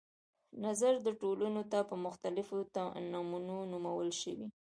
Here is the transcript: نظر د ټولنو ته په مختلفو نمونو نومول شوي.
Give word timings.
نظر 0.65 0.93
د 1.05 1.07
ټولنو 1.21 1.61
ته 1.71 1.79
په 1.89 1.95
مختلفو 2.05 2.57
نمونو 3.11 3.57
نومول 3.71 4.09
شوي. 4.21 4.47